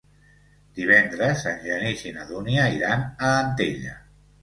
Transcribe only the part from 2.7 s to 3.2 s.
iran